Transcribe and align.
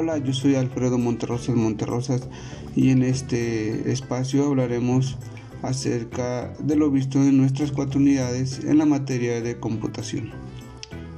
Hola, 0.00 0.16
yo 0.18 0.32
soy 0.32 0.54
Alfredo 0.54 0.96
Monterrosas 0.96 1.56
Monterrosas 1.56 2.28
y 2.76 2.90
en 2.90 3.02
este 3.02 3.90
espacio 3.90 4.46
hablaremos 4.46 5.18
acerca 5.62 6.54
de 6.60 6.76
lo 6.76 6.88
visto 6.88 7.18
en 7.18 7.36
nuestras 7.36 7.72
cuatro 7.72 7.98
unidades 7.98 8.60
en 8.62 8.78
la 8.78 8.86
materia 8.86 9.40
de 9.40 9.58
computación. 9.58 10.30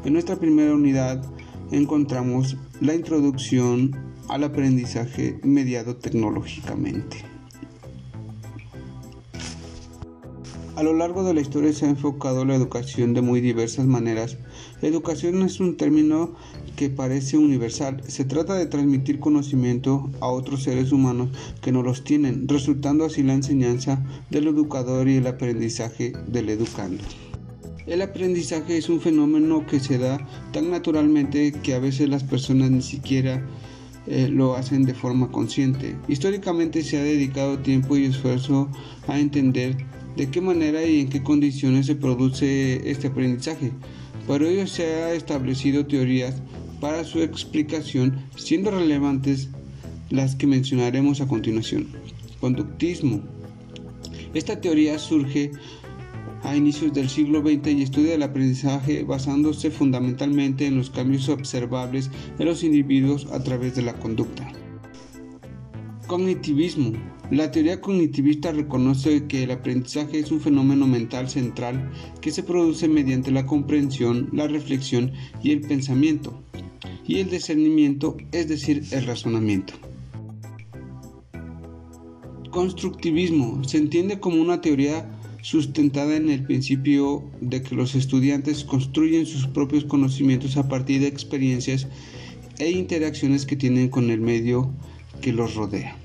En 0.07 0.15
nuestra 0.15 0.37
primera 0.37 0.73
unidad 0.73 1.23
encontramos 1.71 2.57
la 2.81 2.95
introducción 2.95 3.95
al 4.31 4.45
aprendizaje 4.45 5.39
mediado 5.43 5.97
tecnológicamente. 5.97 7.19
A 10.81 10.83
lo 10.83 10.95
largo 10.95 11.23
de 11.25 11.35
la 11.35 11.43
historia 11.43 11.75
se 11.75 11.85
ha 11.85 11.91
enfocado 11.91 12.47
la 12.47 12.55
educación 12.55 13.13
de 13.13 13.21
muy 13.21 13.43
diversas 13.43 13.85
maneras. 13.85 14.39
educación 14.81 15.43
es 15.43 15.61
un 15.61 15.77
término 15.77 16.35
que 16.81 16.89
parece 16.89 17.37
universal. 17.37 18.03
Se 18.07 18.25
trata 18.25 18.55
de 18.55 18.65
transmitir 18.65 19.21
conocimiento 19.21 20.11
a 20.21 20.29
otros 20.29 20.63
seres 20.63 20.93
humanos 20.93 21.29
que 21.61 21.73
no 21.73 21.83
los 21.83 22.05
tienen, 22.05 22.49
resultando 22.49 23.05
así 23.05 23.23
la 23.23 23.35
enseñanza 23.35 24.03
del 24.31 24.49
educador 24.49 25.07
y 25.07 25.17
el 25.17 25.27
aprendizaje 25.27 26.15
del 26.27 26.49
educando. 26.49 27.05
El 27.87 28.01
aprendizaje 28.01 28.79
es 28.79 28.89
un 28.89 29.03
fenómeno 29.03 29.67
que 29.67 29.79
se 29.79 29.99
da 29.99 30.27
tan 30.55 30.71
naturalmente 30.71 31.53
que 31.53 31.75
a 31.75 31.81
veces 31.81 32.09
las 32.09 32.25
personas 32.25 32.71
ni 32.71 32.81
siquiera 32.81 33.47
eh, 34.07 34.29
lo 34.33 34.57
hacen 34.57 34.85
de 34.85 34.95
forma 34.95 35.31
consciente. 35.31 35.99
Históricamente 36.09 36.83
se 36.83 36.97
ha 36.97 37.03
dedicado 37.03 37.59
tiempo 37.59 37.99
y 37.99 38.07
esfuerzo 38.07 38.71
a 39.07 39.21
entender 39.21 39.77
de 40.17 40.31
qué 40.31 40.41
manera 40.41 40.83
y 40.83 41.01
en 41.01 41.11
qué 41.11 41.23
condiciones 41.23 41.85
se 41.85 41.95
produce 41.95 42.91
este 42.91 43.09
aprendizaje. 43.09 43.71
Por 44.27 44.43
ello 44.43 44.67
se 44.67 44.85
ha 44.85 45.13
establecido 45.13 45.87
teorías 45.87 46.41
para 46.81 47.05
su 47.05 47.23
explicación, 47.23 48.25
siendo 48.37 48.71
relevantes 48.71 49.51
las 50.09 50.35
que 50.35 50.47
mencionaremos 50.47 51.21
a 51.21 51.29
continuación. 51.29 51.89
Conductismo. 52.41 53.23
Esta 54.35 54.61
teoría 54.61 54.99
surge 54.99 55.53
a 56.43 56.57
inicios 56.57 56.93
del 56.93 57.09
siglo 57.09 57.41
XX 57.41 57.69
y 57.69 57.83
estudia 57.83 58.15
el 58.15 58.23
aprendizaje 58.23 59.05
basándose 59.05 59.71
fundamentalmente 59.71 60.67
en 60.67 60.77
los 60.77 60.91
cambios 60.91 61.29
observables 61.29 62.11
de 62.39 62.45
los 62.45 62.65
individuos 62.65 63.27
a 63.33 63.43
través 63.43 63.75
de 63.75 63.83
la 63.83 63.95
conducta. 63.95 64.51
Cognitivismo. 66.07 66.93
La 67.31 67.53
teoría 67.53 67.81
cognitivista 67.81 68.51
reconoce 68.51 69.27
que 69.27 69.45
el 69.45 69.53
aprendizaje 69.53 70.19
es 70.19 70.33
un 70.33 70.41
fenómeno 70.41 70.89
mental 70.89 71.29
central 71.29 71.93
que 72.21 72.33
se 72.33 72.43
produce 72.43 72.89
mediante 72.89 73.31
la 73.31 73.47
comprensión, 73.47 74.29
la 74.33 74.49
reflexión 74.49 75.13
y 75.41 75.53
el 75.53 75.61
pensamiento, 75.61 76.43
y 77.07 77.19
el 77.19 77.31
discernimiento, 77.31 78.17
es 78.33 78.49
decir, 78.49 78.85
el 78.91 79.07
razonamiento. 79.07 79.75
Constructivismo 82.51 83.63
se 83.65 83.79
entiende 83.79 84.19
como 84.19 84.43
una 84.43 84.61
teoría 84.61 85.09
sustentada 85.43 86.17
en 86.17 86.29
el 86.29 86.45
principio 86.45 87.25
de 87.41 87.63
que 87.63 87.75
los 87.75 87.95
estudiantes 87.95 88.65
construyen 88.65 89.25
sus 89.27 89.47
propios 89.47 89.85
conocimientos 89.85 90.57
a 90.57 90.69
partir 90.69 91.01
de 91.01 91.07
experiencias 91.07 91.87
e 92.59 92.71
interacciones 92.71 93.47
que 93.47 93.57
tienen 93.57 93.89
con 93.89 94.11
el 94.11 94.21
medio 94.21 94.71
que 95.21 95.33
los 95.33 95.55
rodea. 95.55 95.97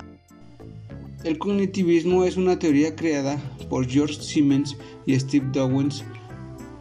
El 1.24 1.38
cognitivismo 1.38 2.24
es 2.24 2.36
una 2.36 2.58
teoría 2.58 2.94
creada 2.94 3.36
por 3.68 3.86
George 3.88 4.22
Siemens 4.22 4.76
y 5.06 5.18
Steve 5.18 5.46
Dowens 5.52 6.04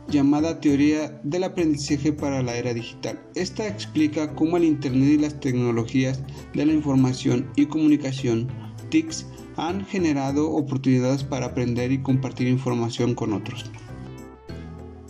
llamada 0.07 0.59
teoría 0.59 1.19
del 1.23 1.43
aprendizaje 1.43 2.13
para 2.13 2.41
la 2.43 2.55
era 2.55 2.73
digital. 2.73 3.19
Esta 3.35 3.67
explica 3.67 4.33
cómo 4.35 4.57
el 4.57 4.63
Internet 4.63 5.09
y 5.09 5.17
las 5.17 5.39
tecnologías 5.39 6.21
de 6.53 6.65
la 6.65 6.73
información 6.73 7.49
y 7.55 7.65
comunicación, 7.65 8.47
TICs, 8.89 9.25
han 9.57 9.85
generado 9.85 10.51
oportunidades 10.51 11.23
para 11.23 11.47
aprender 11.47 11.91
y 11.91 12.01
compartir 12.01 12.47
información 12.47 13.15
con 13.15 13.33
otros. 13.33 13.71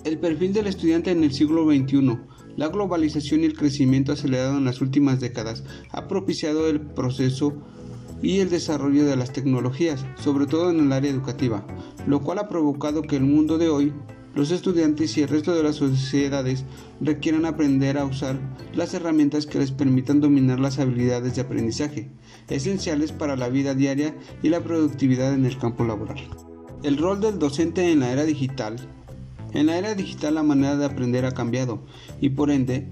El 0.04 0.20
perfil 0.20 0.54
del 0.54 0.68
estudiante 0.68 1.12
en 1.12 1.24
el 1.24 1.34
siglo 1.34 1.66
XXI 1.66 2.18
la 2.58 2.70
globalización 2.70 3.42
y 3.42 3.46
el 3.46 3.58
crecimiento 3.58 4.14
acelerado 4.14 4.58
en 4.58 4.66
las 4.66 4.80
últimas 4.80 5.20
décadas 5.20 5.64
ha 5.92 6.08
propiciado 6.08 6.70
el 6.70 6.80
proceso 6.80 7.54
y 8.22 8.40
el 8.40 8.50
desarrollo 8.50 9.06
de 9.06 9.18
las 9.18 9.34
tecnologías, 9.34 10.06
sobre 10.16 10.46
todo 10.46 10.72
en 10.72 10.80
el 10.80 10.94
área 10.94 11.12
educativa, 11.12 11.66
lo 12.08 12.22
cual 12.22 12.40
ha 12.40 12.48
provocado 12.48 13.02
que 13.02 13.18
el 13.18 13.24
mundo 13.24 13.58
de 13.58 13.68
hoy, 13.68 13.94
los 14.36 14.52
estudiantes 14.52 15.18
y 15.18 15.24
el 15.24 15.30
resto 15.30 15.56
de 15.56 15.64
las 15.64 15.78
sociedades 15.78 16.66
requieran 17.02 17.46
aprender 17.46 17.98
a 17.98 18.06
usar 18.06 18.40
las 18.74 18.94
herramientas 18.94 19.46
que 19.46 19.60
les 19.60 19.72
permitan 19.72 20.22
dominar 20.22 20.60
las 20.60 20.78
habilidades 20.78 21.36
de 21.36 21.42
aprendizaje, 21.42 22.10
esenciales 22.50 23.12
para 23.12 23.36
la 23.36 23.50
vida 23.50 23.74
diaria 23.74 24.16
y 24.44 24.50
la 24.50 24.60
productividad 24.60 25.34
en 25.34 25.46
el 25.46 25.58
campo 25.58 25.86
laboral. 25.86 26.20
El 26.84 26.98
rol 26.98 27.22
del 27.22 27.40
docente 27.40 27.92
en 27.92 28.02
la 28.02 28.12
era 28.12 28.26
digital 28.26 28.76
en 29.56 29.68
la 29.68 29.78
era 29.78 29.96
digital 29.96 30.36
la 30.36 30.44
manera 30.44 30.76
de 30.76 30.86
aprender 30.86 31.24
ha 31.24 31.32
cambiado 31.32 31.80
y 32.20 32.30
por 32.30 32.52
ende 32.52 32.90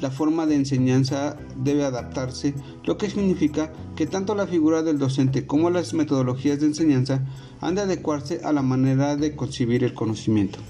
la 0.00 0.12
forma 0.12 0.46
de 0.46 0.54
enseñanza 0.54 1.36
debe 1.56 1.84
adaptarse, 1.84 2.54
lo 2.84 2.96
que 2.96 3.10
significa 3.10 3.72
que 3.96 4.06
tanto 4.06 4.36
la 4.36 4.46
figura 4.46 4.84
del 4.84 5.00
docente 5.00 5.44
como 5.44 5.70
las 5.70 5.92
metodologías 5.92 6.60
de 6.60 6.66
enseñanza 6.66 7.26
han 7.60 7.74
de 7.74 7.80
adecuarse 7.82 8.40
a 8.44 8.52
la 8.52 8.62
manera 8.62 9.16
de 9.16 9.34
concebir 9.34 9.82
el 9.82 9.92
conocimiento. 9.92 10.60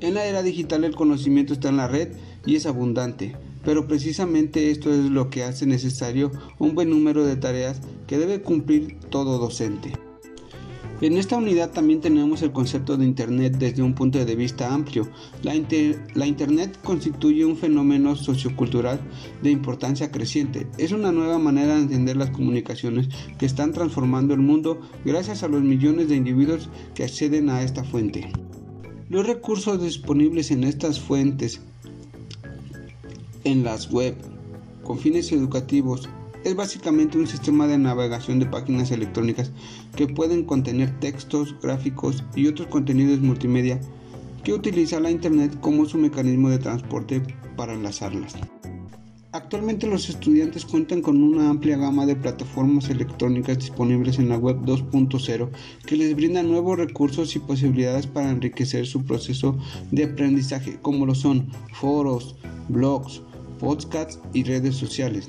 En 0.00 0.14
la 0.14 0.24
era 0.24 0.42
digital 0.42 0.84
el 0.84 0.94
conocimiento 0.94 1.52
está 1.52 1.68
en 1.68 1.76
la 1.76 1.86
red 1.86 2.08
y 2.46 2.56
es 2.56 2.64
abundante, 2.64 3.36
pero 3.64 3.86
precisamente 3.86 4.70
esto 4.70 4.90
es 4.90 5.10
lo 5.10 5.28
que 5.28 5.44
hace 5.44 5.66
necesario 5.66 6.32
un 6.58 6.74
buen 6.74 6.88
número 6.88 7.26
de 7.26 7.36
tareas 7.36 7.80
que 8.06 8.18
debe 8.18 8.40
cumplir 8.40 8.98
todo 9.10 9.38
docente. 9.38 9.92
En 11.02 11.16
esta 11.16 11.36
unidad 11.38 11.70
también 11.70 12.00
tenemos 12.00 12.42
el 12.42 12.52
concepto 12.52 12.98
de 12.98 13.06
Internet 13.06 13.56
desde 13.58 13.82
un 13.82 13.94
punto 13.94 14.22
de 14.22 14.36
vista 14.36 14.72
amplio. 14.72 15.08
La, 15.42 15.54
Internet 16.26 16.78
constituye 16.84 17.46
un 17.46 17.56
fenómeno 17.56 18.16
sociocultural 18.16 19.00
de 19.42 19.50
importancia 19.50 20.10
creciente. 20.10 20.66
Es 20.76 20.92
una 20.92 21.10
nueva 21.10 21.38
manera 21.38 21.76
de 21.76 21.82
entender 21.82 22.18
las 22.18 22.30
comunicaciones 22.30 23.08
que 23.38 23.46
están 23.46 23.72
transformando 23.72 24.34
el 24.34 24.40
mundo 24.40 24.80
gracias 25.04 25.42
a 25.42 25.48
los 25.48 25.62
millones 25.62 26.08
de 26.08 26.16
individuos 26.16 26.68
que 26.94 27.04
acceden 27.04 27.48
a 27.48 27.62
esta 27.62 27.82
fuente. 27.82 28.30
Los 29.10 29.26
recursos 29.26 29.82
disponibles 29.82 30.52
en 30.52 30.62
estas 30.62 31.00
fuentes, 31.00 31.60
en 33.42 33.64
las 33.64 33.90
web, 33.90 34.14
con 34.84 35.00
fines 35.00 35.32
educativos, 35.32 36.08
es 36.44 36.54
básicamente 36.54 37.18
un 37.18 37.26
sistema 37.26 37.66
de 37.66 37.76
navegación 37.76 38.38
de 38.38 38.46
páginas 38.46 38.92
electrónicas 38.92 39.50
que 39.96 40.06
pueden 40.06 40.44
contener 40.44 40.96
textos, 41.00 41.56
gráficos 41.60 42.22
y 42.36 42.46
otros 42.46 42.68
contenidos 42.68 43.18
multimedia 43.18 43.80
que 44.44 44.52
utiliza 44.52 45.00
la 45.00 45.10
Internet 45.10 45.58
como 45.60 45.86
su 45.86 45.98
mecanismo 45.98 46.48
de 46.48 46.58
transporte 46.58 47.20
para 47.56 47.74
enlazarlas. 47.74 48.36
Actualmente 49.32 49.86
los 49.86 50.08
estudiantes 50.08 50.64
cuentan 50.64 51.02
con 51.02 51.22
una 51.22 51.50
amplia 51.50 51.76
gama 51.76 52.04
de 52.04 52.16
plataformas 52.16 52.90
electrónicas 52.90 53.58
disponibles 53.58 54.18
en 54.18 54.28
la 54.28 54.36
web 54.36 54.56
2.0 54.62 55.50
que 55.86 55.94
les 55.94 56.16
brindan 56.16 56.50
nuevos 56.50 56.76
recursos 56.76 57.36
y 57.36 57.38
posibilidades 57.38 58.08
para 58.08 58.28
enriquecer 58.28 58.88
su 58.88 59.04
proceso 59.04 59.56
de 59.92 60.02
aprendizaje 60.02 60.78
como 60.82 61.06
lo 61.06 61.14
son 61.14 61.48
foros, 61.72 62.34
blogs, 62.68 63.22
podcasts 63.60 64.18
y 64.32 64.42
redes 64.42 64.74
sociales. 64.74 65.28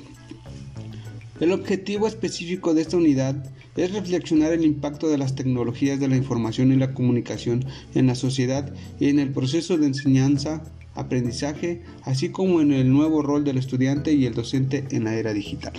El 1.38 1.52
objetivo 1.52 2.08
específico 2.08 2.74
de 2.74 2.82
esta 2.82 2.96
unidad 2.96 3.52
es 3.76 3.92
reflexionar 3.92 4.52
el 4.52 4.64
impacto 4.64 5.08
de 5.08 5.18
las 5.18 5.36
tecnologías 5.36 6.00
de 6.00 6.08
la 6.08 6.16
información 6.16 6.72
y 6.72 6.76
la 6.76 6.92
comunicación 6.92 7.64
en 7.94 8.08
la 8.08 8.16
sociedad 8.16 8.74
y 8.98 9.10
en 9.10 9.20
el 9.20 9.30
proceso 9.30 9.78
de 9.78 9.86
enseñanza, 9.86 10.64
aprendizaje, 10.94 11.82
así 12.02 12.30
como 12.30 12.60
en 12.60 12.72
el 12.72 12.92
nuevo 12.92 13.22
rol 13.22 13.44
del 13.44 13.58
estudiante 13.58 14.12
y 14.12 14.26
el 14.26 14.34
docente 14.34 14.86
en 14.90 15.04
la 15.04 15.14
era 15.14 15.32
digital. 15.32 15.72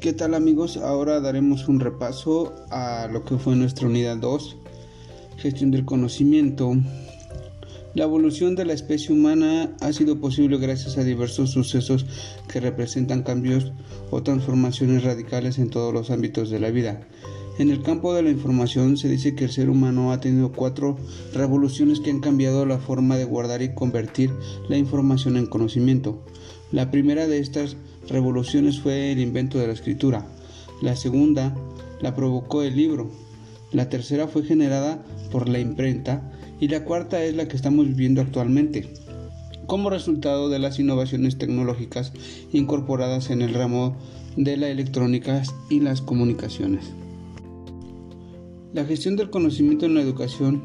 ¿Qué 0.00 0.12
tal 0.12 0.34
amigos? 0.34 0.76
Ahora 0.76 1.20
daremos 1.20 1.68
un 1.68 1.80
repaso 1.80 2.54
a 2.70 3.08
lo 3.12 3.24
que 3.24 3.36
fue 3.36 3.56
nuestra 3.56 3.88
unidad 3.88 4.16
2 4.16 4.56
gestión 5.38 5.70
del 5.70 5.84
conocimiento. 5.84 6.76
La 7.94 8.04
evolución 8.04 8.54
de 8.54 8.66
la 8.66 8.74
especie 8.74 9.14
humana 9.14 9.74
ha 9.80 9.92
sido 9.92 10.20
posible 10.20 10.58
gracias 10.58 10.98
a 10.98 11.04
diversos 11.04 11.50
sucesos 11.50 12.04
que 12.46 12.60
representan 12.60 13.22
cambios 13.22 13.72
o 14.10 14.22
transformaciones 14.22 15.04
radicales 15.04 15.58
en 15.58 15.70
todos 15.70 15.92
los 15.94 16.10
ámbitos 16.10 16.50
de 16.50 16.60
la 16.60 16.70
vida. 16.70 17.00
En 17.58 17.70
el 17.70 17.82
campo 17.82 18.14
de 18.14 18.22
la 18.22 18.30
información 18.30 18.98
se 18.98 19.08
dice 19.08 19.34
que 19.34 19.44
el 19.44 19.50
ser 19.50 19.70
humano 19.70 20.12
ha 20.12 20.20
tenido 20.20 20.52
cuatro 20.52 20.96
revoluciones 21.32 21.98
que 21.98 22.10
han 22.10 22.20
cambiado 22.20 22.66
la 22.66 22.78
forma 22.78 23.16
de 23.16 23.24
guardar 23.24 23.62
y 23.62 23.74
convertir 23.74 24.30
la 24.68 24.76
información 24.76 25.36
en 25.36 25.46
conocimiento. 25.46 26.22
La 26.70 26.90
primera 26.90 27.26
de 27.26 27.38
estas 27.38 27.76
revoluciones 28.06 28.80
fue 28.80 29.12
el 29.12 29.18
invento 29.18 29.58
de 29.58 29.66
la 29.66 29.72
escritura. 29.72 30.26
La 30.82 30.94
segunda 30.94 31.56
la 32.00 32.14
provocó 32.14 32.62
el 32.62 32.76
libro. 32.76 33.10
la 33.72 33.88
tercera 33.88 34.28
fue 34.28 34.44
generada 34.44 35.02
por 35.30 35.48
la 35.48 35.58
imprenta 35.58 36.37
y 36.60 36.68
la 36.68 36.84
cuarta 36.84 37.22
es 37.24 37.34
la 37.36 37.48
que 37.48 37.56
estamos 37.56 37.86
viviendo 37.86 38.20
actualmente, 38.20 38.88
como 39.66 39.90
resultado 39.90 40.48
de 40.48 40.58
las 40.58 40.78
innovaciones 40.78 41.38
tecnológicas 41.38 42.12
incorporadas 42.52 43.30
en 43.30 43.42
el 43.42 43.54
ramo 43.54 43.96
de 44.36 44.56
la 44.56 44.68
electrónica 44.68 45.42
y 45.68 45.80
las 45.80 46.00
comunicaciones. 46.00 46.84
La 48.72 48.84
gestión 48.84 49.16
del 49.16 49.30
conocimiento 49.30 49.86
en 49.86 49.94
la 49.94 50.02
educación, 50.02 50.64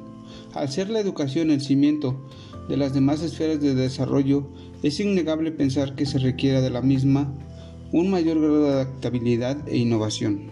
al 0.54 0.70
ser 0.70 0.90
la 0.90 1.00
educación 1.00 1.52
el 1.52 1.62
cimiento 1.62 2.28
de 2.70 2.78
las 2.78 2.94
demás 2.94 3.22
esferas 3.22 3.60
de 3.62 3.76
desarrollo, 3.76 4.48
es 4.84 5.00
innegable 5.00 5.52
pensar 5.52 5.96
que 5.96 6.06
se 6.06 6.20
requiera 6.20 6.62
de 6.62 6.70
la 6.70 6.82
misma 6.82 7.34
un 7.92 8.10
mayor 8.10 8.40
grado 8.40 8.64
de 8.66 8.72
adaptabilidad 8.72 9.68
e 9.68 9.78
innovación. 9.78 10.52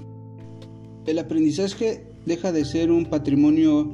El 1.06 1.20
aprendizaje 1.20 2.06
deja 2.26 2.52
de 2.52 2.66
ser 2.66 2.92
un 2.92 3.06
patrimonio 3.06 3.92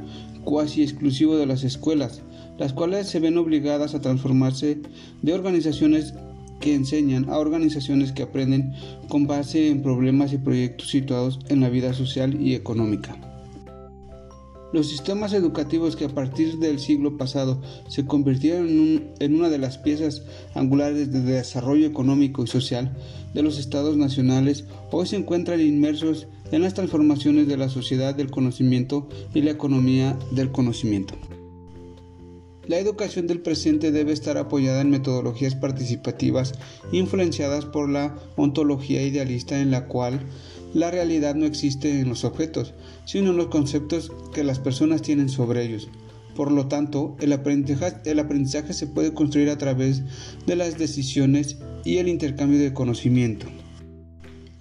cuasi 0.48 0.82
exclusivo 0.82 1.36
de 1.36 1.46
las 1.46 1.66
escuelas, 1.66 2.22
las 2.58 2.72
cuales 2.72 3.10
se 3.10 3.20
ven 3.20 3.38
obligadas 3.38 3.94
a 3.94 4.00
transformarse 4.00 4.80
de 5.22 5.34
organizaciones 5.34 6.14
que 6.62 6.74
enseñan 6.74 7.30
a 7.30 7.38
organizaciones 7.38 8.14
que 8.14 8.24
aprenden 8.24 8.72
con 9.10 9.28
base 9.28 9.68
en 9.68 9.82
problemas 9.82 10.32
y 10.32 10.38
proyectos 10.38 10.88
situados 10.88 11.42
en 11.50 11.60
la 11.60 11.68
vida 11.68 11.94
social 11.94 12.42
y 12.42 12.56
económica. 12.56 13.27
Los 14.78 14.90
sistemas 14.90 15.34
educativos 15.34 15.96
que 15.96 16.06
a 16.06 16.10
partir 16.10 16.60
del 16.60 16.78
siglo 16.78 17.18
pasado 17.18 17.60
se 17.88 18.06
convirtieron 18.06 19.10
en, 19.20 19.34
una 19.34 19.50
de 19.50 19.58
las 19.58 19.80
piezas 19.80 20.22
angulares 20.54 21.12
de 21.12 21.22
desarrollo 21.22 21.88
económico 21.88 22.44
y 22.44 22.48
social 22.48 22.96
de 23.34 23.42
los 23.42 23.58
estados 23.58 23.98
nacionales 23.98 24.66
hoy 24.92 25.08
se 25.08 25.16
encuentran 25.16 25.62
inmersos 25.62 26.28
en 26.52 26.62
las 26.62 26.76
transformaciones 26.76 27.48
de 27.48 27.58
la 27.58 27.70
sociedad 27.70 28.14
del 28.14 28.30
conocimiento 28.30 29.10
y 29.34 29.42
la 29.42 29.50
economía 29.50 30.16
del 30.30 30.52
conocimiento. 30.52 31.16
La 32.68 32.78
educación 32.78 33.26
del 33.26 33.40
presente 33.40 33.92
debe 33.92 34.12
estar 34.12 34.38
apoyada 34.38 34.82
en 34.82 34.92
metodologías 34.92 35.56
participativas 35.56 36.54
influenciadas 36.92 37.66
por 37.66 37.90
la 37.90 38.16
ontología 38.36 39.02
idealista 39.02 39.60
en 39.60 39.72
la 39.72 39.88
cual 39.88 40.20
la 40.74 40.92
realidad 40.92 41.36
no 41.36 41.46
existe 41.46 42.00
en 42.00 42.10
los 42.10 42.24
objetos, 42.24 42.74
sino 43.06 43.31
en 43.31 43.38
los 43.38 43.48
conceptos 43.48 44.12
que 44.34 44.44
las 44.44 44.60
personas 44.60 45.02
tienen 45.02 45.30
sobre 45.30 45.64
ellos. 45.64 45.90
Por 46.36 46.52
lo 46.52 46.68
tanto, 46.68 47.18
el 47.19 47.34
aprendizaje, 47.34 48.74
se 48.74 48.86
puede 48.86 49.14
construir 49.14 49.50
a 49.50 49.58
través 49.58 50.04
de 50.46 50.56
las 50.56 50.78
decisiones 50.78 51.58
y 51.84 51.98
el 51.98 52.08
intercambio 52.08 52.60
de 52.60 52.74
conocimiento. 52.74 53.48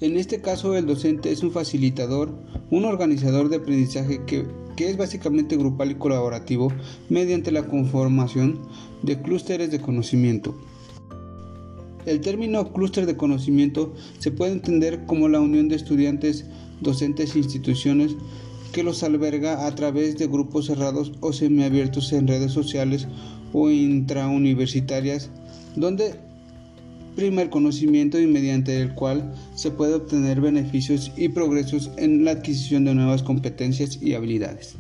En 0.00 0.16
este 0.16 0.40
caso, 0.40 0.74
el 0.76 0.86
docente 0.86 1.32
es 1.32 1.42
un 1.42 1.52
facilitador, 1.52 2.34
un 2.70 2.86
organizador 2.86 3.50
de 3.50 3.56
aprendizaje 3.56 4.22
que, 4.26 4.46
que 4.74 4.88
es 4.88 4.96
básicamente 4.96 5.56
grupal 5.56 5.90
y 5.90 5.94
colaborativo 5.96 6.72
mediante 7.10 7.52
la 7.52 7.66
conformación 7.66 8.58
de 9.02 9.20
clústeres 9.20 9.70
de 9.70 9.80
conocimiento. 9.80 10.56
El 12.06 12.20
término 12.20 12.72
clúster 12.72 13.04
de 13.04 13.16
conocimiento 13.16 13.92
se 14.20 14.30
puede 14.30 14.52
entender 14.52 15.04
como 15.06 15.28
la 15.28 15.40
unión 15.40 15.68
de 15.68 15.74
estudiantes, 15.74 16.44
docentes 16.80 17.34
e 17.34 17.38
instituciones 17.40 18.14
que 18.72 18.84
los 18.84 19.02
alberga 19.02 19.66
a 19.66 19.74
través 19.74 20.16
de 20.16 20.28
grupos 20.28 20.66
cerrados 20.66 21.12
o 21.20 21.32
semiabiertos 21.32 22.12
en 22.12 22.28
redes 22.28 22.52
sociales 22.52 23.08
o 23.52 23.70
intrauniversitarias, 23.70 25.30
donde 25.74 26.14
prima 27.16 27.42
el 27.42 27.50
conocimiento 27.50 28.20
y 28.20 28.28
mediante 28.28 28.80
el 28.80 28.94
cual 28.94 29.34
se 29.56 29.72
puede 29.72 29.94
obtener 29.94 30.40
beneficios 30.40 31.10
y 31.16 31.30
progresos 31.30 31.90
en 31.96 32.24
la 32.24 32.32
adquisición 32.32 32.84
de 32.84 32.94
nuevas 32.94 33.24
competencias 33.24 34.00
y 34.00 34.14
habilidades. 34.14 34.76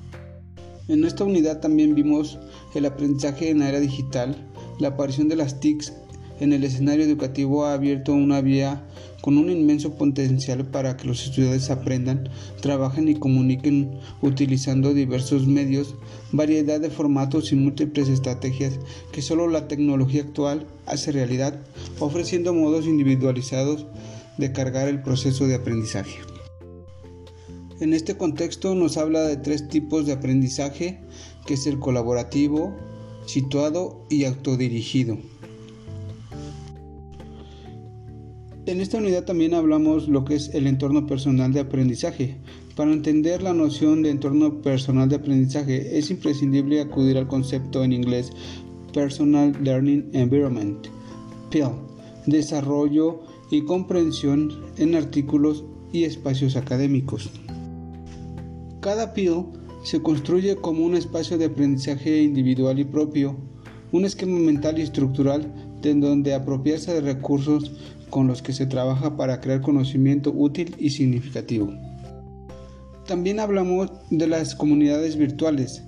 En 0.86 1.04
esta 1.04 1.24
unidad 1.24 1.60
también 1.60 1.96
vimos 1.96 2.38
el 2.76 2.86
aprendizaje 2.86 3.50
en 3.50 3.58
la 3.58 3.70
era 3.70 3.80
digital, 3.80 4.36
la 4.78 4.88
aparición 4.88 5.28
de 5.28 5.36
las 5.36 5.58
TICs 5.58 5.92
en 6.40 6.52
el 6.52 6.64
escenario 6.64 7.04
educativo 7.04 7.64
ha 7.64 7.72
abierto 7.72 8.12
una 8.12 8.40
vía 8.40 8.84
con 9.20 9.38
un 9.38 9.50
inmenso 9.50 9.94
potencial 9.94 10.66
para 10.66 10.96
que 10.96 11.08
los 11.08 11.24
estudiantes 11.24 11.70
aprendan, 11.70 12.28
trabajen 12.60 13.08
y 13.08 13.14
comuniquen 13.14 13.98
utilizando 14.22 14.94
diversos 14.94 15.46
medios, 15.46 15.94
variedad 16.32 16.80
de 16.80 16.90
formatos 16.90 17.52
y 17.52 17.56
múltiples 17.56 18.08
estrategias 18.08 18.78
que 19.12 19.22
solo 19.22 19.48
la 19.48 19.66
tecnología 19.66 20.22
actual 20.22 20.66
hace 20.86 21.12
realidad, 21.12 21.60
ofreciendo 21.98 22.54
modos 22.54 22.86
individualizados 22.86 23.86
de 24.38 24.52
cargar 24.52 24.88
el 24.88 25.02
proceso 25.02 25.46
de 25.46 25.56
aprendizaje. 25.56 26.18
En 27.80 27.92
este 27.92 28.16
contexto 28.16 28.74
nos 28.74 28.96
habla 28.96 29.22
de 29.22 29.36
tres 29.36 29.68
tipos 29.68 30.06
de 30.06 30.12
aprendizaje, 30.12 31.00
que 31.46 31.54
es 31.54 31.66
el 31.66 31.78
colaborativo, 31.78 32.74
situado 33.26 34.06
y 34.08 34.24
autodirigido. 34.24 35.18
En 38.66 38.80
esta 38.80 38.98
unidad 38.98 39.24
también 39.24 39.54
hablamos 39.54 40.08
lo 40.08 40.24
que 40.24 40.34
es 40.34 40.52
el 40.52 40.66
entorno 40.66 41.06
personal 41.06 41.52
de 41.52 41.60
aprendizaje. 41.60 42.36
Para 42.74 42.92
entender 42.92 43.40
la 43.40 43.52
noción 43.52 44.02
de 44.02 44.10
entorno 44.10 44.60
personal 44.60 45.08
de 45.08 45.14
aprendizaje 45.14 45.96
es 45.96 46.10
imprescindible 46.10 46.80
acudir 46.80 47.16
al 47.16 47.28
concepto 47.28 47.84
en 47.84 47.92
inglés 47.92 48.32
Personal 48.92 49.56
Learning 49.62 50.10
Environment, 50.14 50.84
PIL, 51.48 51.68
desarrollo 52.26 53.20
y 53.52 53.62
comprensión 53.62 54.50
en 54.78 54.96
artículos 54.96 55.64
y 55.92 56.02
espacios 56.02 56.56
académicos. 56.56 57.30
Cada 58.80 59.14
PIL 59.14 59.44
se 59.84 60.02
construye 60.02 60.56
como 60.56 60.84
un 60.84 60.96
espacio 60.96 61.38
de 61.38 61.44
aprendizaje 61.44 62.20
individual 62.20 62.80
y 62.80 62.84
propio, 62.84 63.36
un 63.92 64.04
esquema 64.04 64.40
mental 64.40 64.80
y 64.80 64.82
estructural 64.82 65.52
de 65.82 65.94
donde 65.94 66.34
apropiarse 66.34 66.92
de 66.94 67.00
recursos 67.00 67.70
con 68.10 68.26
los 68.26 68.42
que 68.42 68.52
se 68.52 68.66
trabaja 68.66 69.16
para 69.16 69.40
crear 69.40 69.60
conocimiento 69.60 70.32
útil 70.34 70.74
y 70.78 70.90
significativo. 70.90 71.72
También 73.06 73.38
hablamos 73.38 73.90
de 74.10 74.26
las 74.26 74.54
comunidades 74.54 75.16
virtuales. 75.16 75.82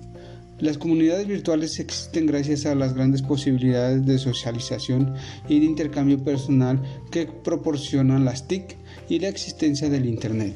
Las 0.59 0.77
comunidades 0.77 1.27
virtuales 1.27 1.79
existen 1.79 2.25
gracias 2.25 2.65
a 2.65 2.75
las 2.75 2.93
grandes 2.93 3.21
posibilidades 3.21 4.05
de 4.05 4.17
socialización 4.17 5.13
y 5.47 5.59
de 5.59 5.65
intercambio 5.65 6.23
personal 6.23 6.81
que 7.11 7.27
proporcionan 7.27 8.25
las 8.25 8.47
TIC 8.47 8.77
y 9.07 9.19
la 9.19 9.29
existencia 9.29 9.89
del 9.89 10.05
Internet. 10.05 10.55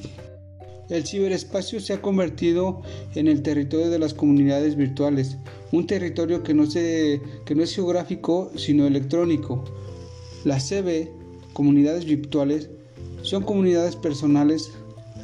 El 0.89 1.05
ciberespacio 1.05 1.79
se 1.79 1.93
ha 1.93 2.01
convertido 2.01 2.81
en 3.15 3.27
el 3.27 3.41
territorio 3.41 3.89
de 3.89 3.99
las 3.99 4.13
comunidades 4.13 4.75
virtuales, 4.75 5.37
un 5.71 5.87
territorio 5.87 6.43
que 6.43 6.53
no, 6.53 6.67
que 6.69 7.55
no 7.55 7.63
es 7.63 7.73
geográfico 7.73 8.51
sino 8.57 8.85
electrónico. 8.85 9.63
La 10.43 10.59
CB 10.59 11.22
comunidades 11.53 12.05
virtuales 12.05 12.69
son 13.21 13.43
comunidades 13.43 13.95
personales 13.95 14.71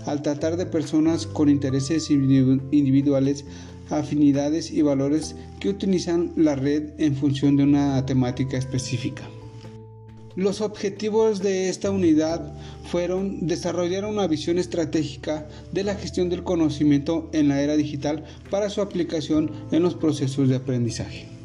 al 0.06 0.22
tratar 0.22 0.58
de 0.58 0.66
personas 0.66 1.28
con 1.28 1.50
intereses 1.50 2.10
individuales, 2.10 3.46
afinidades 3.90 4.72
y 4.72 4.82
valores 4.82 5.36
que 5.60 5.70
utilizan 5.70 6.32
la 6.36 6.56
red 6.56 6.92
en 6.98 7.16
función 7.16 7.58
de 7.58 7.64
una 7.64 8.06
temática 8.06 8.58
específica. 8.58 9.24
Los 10.36 10.62
objetivos 10.62 11.42
de 11.42 11.70
esta 11.70 11.92
unidad 11.92 12.54
fueron 12.90 13.46
desarrollar 13.46 14.06
una 14.06 14.26
visión 14.28 14.58
estratégica 14.58 15.48
de 15.74 15.84
la 15.84 15.96
gestión 15.96 16.30
del 16.30 16.44
conocimiento 16.44 17.30
en 17.34 17.50
la 17.50 17.62
era 17.62 17.76
digital 17.76 18.24
para 18.50 18.70
su 18.70 18.82
aplicación 18.82 19.52
en 19.72 19.84
los 19.84 19.96
procesos 19.96 20.48
de 20.48 20.56
aprendizaje. 20.56 21.39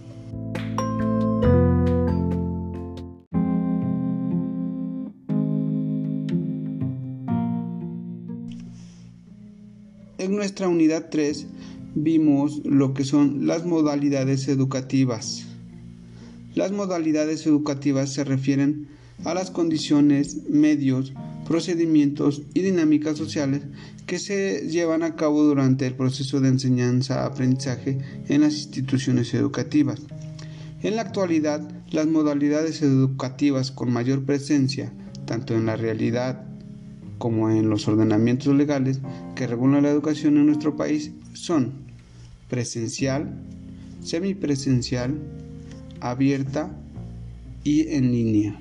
Nuestra 10.45 10.69
unidad 10.69 11.07
3 11.11 11.47
vimos 11.95 12.61
lo 12.67 12.93
que 12.93 13.07
son 13.07 13.47
las 13.47 13.65
modalidades 13.65 14.47
educativas. 14.49 15.47
Las 16.55 16.71
modalidades 16.71 17.47
educativas 17.47 18.13
se 18.13 18.25
refieren 18.25 18.89
a 19.25 19.33
las 19.33 19.51
condiciones, 19.51 20.51
medios, 20.51 21.15
procedimientos 21.49 22.43
y 22.53 22.61
dinámicas 22.61 23.17
sociales 23.17 23.63
que 24.05 24.19
se 24.19 24.69
llevan 24.69 25.03
a 25.03 25.17
cabo 25.17 25.45
durante 25.45 25.87
el 25.87 25.95
proceso 25.95 26.43
de 26.43 26.51
enseñanza-aprendizaje 26.51 27.97
en 28.29 28.43
las 28.43 28.53
instituciones 28.53 29.33
educativas. 29.33 30.03
En 30.83 30.97
la 30.97 31.03
actualidad, 31.03 31.67
las 31.91 32.07
modalidades 32.07 32.83
educativas 32.83 33.71
con 33.71 33.91
mayor 33.91 34.27
presencia, 34.27 34.93
tanto 35.25 35.55
en 35.55 35.65
la 35.65 35.77
realidad 35.77 36.45
como 37.25 37.49
en 37.49 37.71
los 37.71 37.89
ordenamientos 37.89 38.55
legales 38.55 39.01
que 39.35 39.47
regulan 39.47 39.85
la 39.85 39.89
educación 39.89 40.37
en 40.37 40.45
nuestro 40.45 40.77
país 40.77 41.11
son 41.33 41.73
presencial, 42.51 43.35
semipresencial, 44.03 45.23
abierta 46.01 46.79
y 47.63 47.89
en 47.95 48.13
línea. 48.13 48.61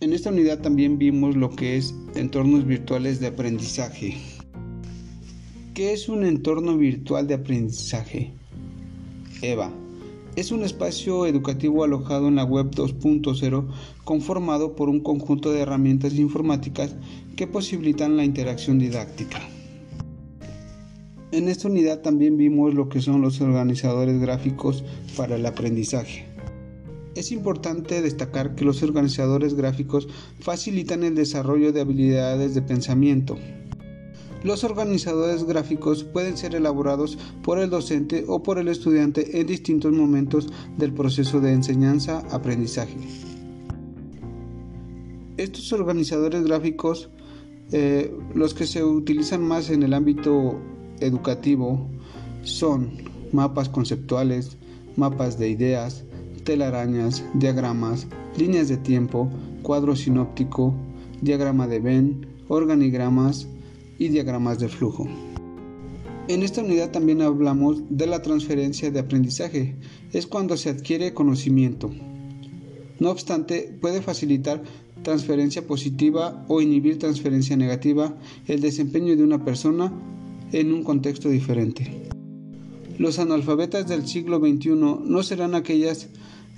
En 0.00 0.12
esta 0.12 0.30
unidad 0.30 0.62
también 0.62 0.98
vimos 0.98 1.36
lo 1.36 1.50
que 1.50 1.76
es 1.76 1.94
entornos 2.16 2.66
virtuales 2.66 3.20
de 3.20 3.28
aprendizaje. 3.28 4.16
¿Qué 5.74 5.92
es 5.92 6.08
un 6.08 6.24
entorno 6.24 6.76
virtual 6.76 7.28
de 7.28 7.34
aprendizaje? 7.34 8.32
EVA. 9.42 9.72
Es 10.34 10.50
un 10.50 10.64
espacio 10.64 11.26
educativo 11.26 11.84
alojado 11.84 12.26
en 12.26 12.34
la 12.34 12.44
web 12.44 12.72
2.0 12.72 13.68
conformado 14.10 14.74
por 14.74 14.88
un 14.88 14.98
conjunto 14.98 15.52
de 15.52 15.60
herramientas 15.60 16.14
informáticas 16.14 16.96
que 17.36 17.46
posibilitan 17.46 18.16
la 18.16 18.24
interacción 18.24 18.76
didáctica. 18.76 19.38
En 21.30 21.48
esta 21.48 21.68
unidad 21.68 22.00
también 22.00 22.36
vimos 22.36 22.74
lo 22.74 22.88
que 22.88 23.00
son 23.00 23.20
los 23.20 23.40
organizadores 23.40 24.20
gráficos 24.20 24.82
para 25.16 25.36
el 25.36 25.46
aprendizaje. 25.46 26.26
Es 27.14 27.30
importante 27.30 28.02
destacar 28.02 28.56
que 28.56 28.64
los 28.64 28.82
organizadores 28.82 29.54
gráficos 29.54 30.08
facilitan 30.40 31.04
el 31.04 31.14
desarrollo 31.14 31.70
de 31.70 31.82
habilidades 31.82 32.56
de 32.56 32.62
pensamiento. 32.62 33.38
Los 34.42 34.64
organizadores 34.64 35.44
gráficos 35.44 36.02
pueden 36.02 36.36
ser 36.36 36.56
elaborados 36.56 37.16
por 37.44 37.60
el 37.60 37.70
docente 37.70 38.24
o 38.26 38.42
por 38.42 38.58
el 38.58 38.66
estudiante 38.66 39.40
en 39.40 39.46
distintos 39.46 39.92
momentos 39.92 40.48
del 40.78 40.92
proceso 40.92 41.38
de 41.40 41.52
enseñanza-aprendizaje. 41.52 43.29
Estos 45.40 45.72
organizadores 45.72 46.44
gráficos, 46.44 47.08
eh, 47.72 48.14
los 48.34 48.52
que 48.52 48.66
se 48.66 48.84
utilizan 48.84 49.42
más 49.42 49.70
en 49.70 49.82
el 49.82 49.94
ámbito 49.94 50.60
educativo, 51.00 51.88
son 52.42 52.90
mapas 53.32 53.70
conceptuales, 53.70 54.58
mapas 54.96 55.38
de 55.38 55.48
ideas, 55.48 56.04
telarañas, 56.44 57.24
diagramas, 57.32 58.06
líneas 58.36 58.68
de 58.68 58.76
tiempo, 58.76 59.30
cuadro 59.62 59.96
sinóptico, 59.96 60.74
diagrama 61.22 61.66
de 61.66 61.80
Venn, 61.80 62.26
organigramas 62.48 63.48
y 63.98 64.08
diagramas 64.08 64.58
de 64.58 64.68
flujo. 64.68 65.08
En 66.28 66.42
esta 66.42 66.60
unidad 66.60 66.90
también 66.90 67.22
hablamos 67.22 67.82
de 67.88 68.06
la 68.06 68.20
transferencia 68.20 68.90
de 68.90 69.00
aprendizaje. 69.00 69.74
Es 70.12 70.26
cuando 70.26 70.58
se 70.58 70.68
adquiere 70.68 71.14
conocimiento. 71.14 71.90
No 72.98 73.10
obstante, 73.10 73.74
puede 73.80 74.02
facilitar 74.02 74.62
transferencia 75.02 75.66
positiva 75.66 76.44
o 76.48 76.60
inhibir 76.60 76.98
transferencia 76.98 77.56
negativa 77.56 78.16
el 78.46 78.60
desempeño 78.60 79.16
de 79.16 79.24
una 79.24 79.44
persona 79.44 79.92
en 80.52 80.72
un 80.72 80.82
contexto 80.82 81.28
diferente. 81.28 81.90
Los 82.98 83.18
analfabetas 83.18 83.88
del 83.88 84.06
siglo 84.06 84.38
XXI 84.38 84.70
no 84.74 85.22
serán 85.22 85.54
aquellas 85.54 86.08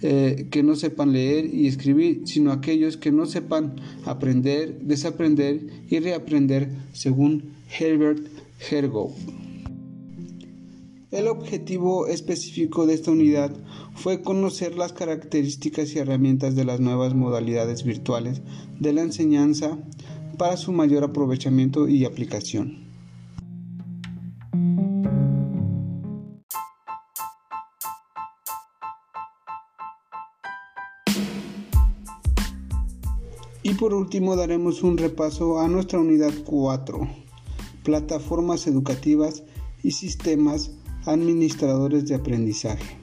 eh, 0.05 0.49
que 0.51 0.65
no 0.65 0.75
sepan 0.75 1.13
leer 1.13 1.55
y 1.55 1.69
escribir, 1.69 2.23
sino 2.25 2.51
aquellos 2.51 2.97
que 2.97 3.13
no 3.13 3.25
sepan 3.25 3.77
aprender, 4.05 4.81
desaprender 4.81 5.61
y 5.89 6.01
reaprender, 6.01 6.71
según 6.93 7.53
Herbert 7.79 8.27
Hergov. 8.69 9.13
El 11.13 11.29
objetivo 11.29 12.09
específico 12.09 12.85
de 12.85 12.95
esta 12.95 13.13
unidad 13.13 13.55
fue 13.95 14.23
conocer 14.23 14.77
las 14.77 14.93
características 14.93 15.95
y 15.95 15.99
herramientas 15.99 16.55
de 16.55 16.65
las 16.65 16.81
nuevas 16.81 17.15
modalidades 17.15 17.85
virtuales 17.85 18.43
de 18.79 18.93
la 18.93 19.03
enseñanza 19.03 19.79
para 20.39 20.57
su 20.57 20.73
mayor 20.73 21.05
aprovechamiento 21.05 21.89
y 21.89 22.05
aplicación. 22.05 22.83
Y 33.65 33.75
por 33.75 33.95
último 33.95 34.35
daremos 34.37 34.83
un 34.83 34.99
repaso 34.99 35.61
a 35.61 35.69
nuestra 35.69 36.01
unidad 36.01 36.33
4, 36.45 37.09
plataformas 37.85 38.67
educativas 38.67 39.45
y 39.83 39.93
sistemas 39.93 40.73
administradores 41.07 42.07
de 42.09 42.17
aprendizaje. 42.17 43.02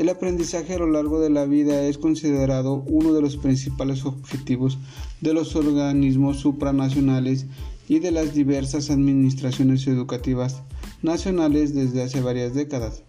El 0.00 0.08
aprendizaje 0.08 0.72
a 0.72 0.78
lo 0.78 0.86
largo 0.86 1.20
de 1.20 1.28
la 1.28 1.44
vida 1.44 1.82
es 1.82 1.98
considerado 1.98 2.84
uno 2.86 3.12
de 3.12 3.20
los 3.20 3.36
principales 3.36 4.06
objetivos 4.06 4.78
de 5.20 5.34
los 5.34 5.54
organismos 5.56 6.38
supranacionales 6.38 7.44
y 7.86 7.98
de 7.98 8.10
las 8.10 8.32
diversas 8.32 8.88
administraciones 8.88 9.86
educativas 9.86 10.62
nacionales 11.02 11.74
desde 11.74 12.02
hace 12.02 12.22
varias 12.22 12.54
décadas. 12.54 13.02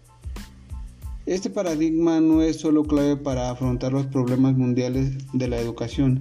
Este 1.24 1.48
paradigma 1.48 2.20
no 2.20 2.42
es 2.42 2.60
solo 2.60 2.84
clave 2.84 3.16
para 3.16 3.48
afrontar 3.48 3.94
los 3.94 4.04
problemas 4.04 4.54
mundiales 4.54 5.12
de 5.32 5.48
la 5.48 5.58
educación, 5.58 6.20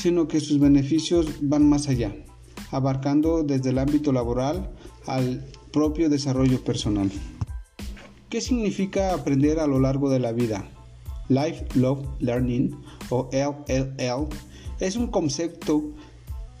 sino 0.00 0.28
que 0.28 0.40
sus 0.40 0.58
beneficios 0.58 1.26
van 1.42 1.68
más 1.68 1.88
allá, 1.88 2.16
abarcando 2.70 3.42
desde 3.42 3.68
el 3.68 3.78
ámbito 3.78 4.12
laboral 4.12 4.70
al 5.04 5.44
propio 5.72 6.08
desarrollo 6.08 6.64
personal. 6.64 7.10
¿Qué 8.30 8.40
significa 8.40 9.12
aprender 9.12 9.58
a 9.58 9.66
lo 9.66 9.80
largo 9.80 10.08
de 10.08 10.20
la 10.20 10.30
vida? 10.30 10.64
Lifelong 11.28 12.06
Learning 12.20 12.76
o 13.08 13.28
LLL 13.32 14.28
es 14.78 14.94
un 14.94 15.08
concepto 15.08 15.82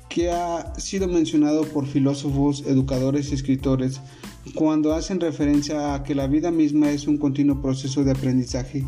que 0.08 0.32
ha 0.32 0.74
sido 0.80 1.06
mencionado 1.06 1.62
por 1.62 1.86
filósofos, 1.86 2.64
educadores 2.66 3.30
y 3.30 3.34
escritores 3.36 4.00
cuando 4.56 4.94
hacen 4.94 5.20
referencia 5.20 5.94
a 5.94 6.02
que 6.02 6.16
la 6.16 6.26
vida 6.26 6.50
misma 6.50 6.90
es 6.90 7.06
un 7.06 7.18
continuo 7.18 7.62
proceso 7.62 8.02
de 8.02 8.10
aprendizaje 8.10 8.84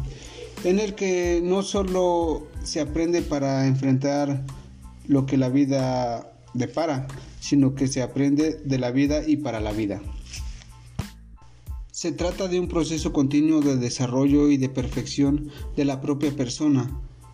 en 0.64 0.80
el 0.80 0.96
que 0.96 1.40
no 1.40 1.62
solo 1.62 2.48
se 2.64 2.80
aprende 2.80 3.22
para 3.22 3.68
enfrentar 3.68 4.44
lo 5.06 5.24
que 5.24 5.36
la 5.36 5.50
vida 5.50 6.32
depara, 6.52 7.06
sino 7.38 7.76
que 7.76 7.86
se 7.86 8.02
aprende 8.02 8.60
de 8.64 8.78
la 8.80 8.90
vida 8.90 9.22
y 9.24 9.36
para 9.36 9.60
la 9.60 9.70
vida. 9.70 10.02
Se 11.92 12.10
trata 12.10 12.48
de 12.48 12.58
un 12.58 12.68
proceso 12.68 13.12
continuo 13.12 13.60
de 13.60 13.76
desarrollo 13.76 14.48
y 14.48 14.56
de 14.56 14.70
perfección 14.70 15.50
de 15.76 15.84
la 15.84 16.00
propia 16.00 16.34
persona, 16.34 16.90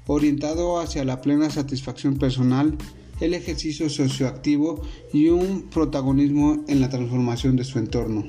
orientado 0.09 0.81
hacia 0.81 1.05
la 1.05 1.21
plena 1.21 1.49
satisfacción 1.49 2.19
personal 2.19 2.77
el 3.21 3.35
ejercicio 3.35 3.89
socioactivo 3.89 4.83
y 5.13 5.29
un 5.29 5.71
protagonismo 5.71 6.65
en 6.67 6.81
la 6.81 6.89
transformación 6.89 7.55
de 7.55 7.63
su 7.63 7.79
entorno. 7.79 8.25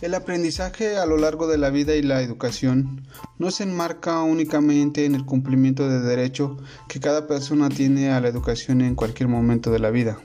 El 0.00 0.14
aprendizaje 0.14 0.96
a 0.96 1.06
lo 1.06 1.16
largo 1.16 1.46
de 1.46 1.58
la 1.58 1.70
vida 1.70 1.94
y 1.94 2.02
la 2.02 2.20
educación 2.20 3.06
no 3.38 3.52
se 3.52 3.62
enmarca 3.62 4.20
únicamente 4.24 5.04
en 5.04 5.14
el 5.14 5.24
cumplimiento 5.24 5.88
de 5.88 6.00
derecho 6.00 6.56
que 6.88 6.98
cada 6.98 7.28
persona 7.28 7.68
tiene 7.68 8.10
a 8.10 8.20
la 8.20 8.26
educación 8.26 8.80
en 8.80 8.96
cualquier 8.96 9.28
momento 9.28 9.70
de 9.70 9.78
la 9.78 9.90
vida. 9.90 10.18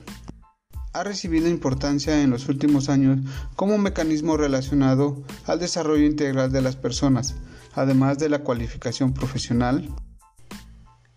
Ha 0.92 1.04
recibido 1.04 1.48
importancia 1.48 2.22
en 2.22 2.30
los 2.30 2.48
últimos 2.48 2.88
años 2.88 3.20
como 3.56 3.74
un 3.74 3.82
mecanismo 3.82 4.36
relacionado 4.36 5.22
al 5.46 5.58
desarrollo 5.58 6.04
integral 6.04 6.50
de 6.50 6.62
las 6.62 6.76
personas, 6.76 7.36
además 7.74 8.18
de 8.18 8.28
la 8.28 8.40
cualificación 8.40 9.12
profesional, 9.12 9.88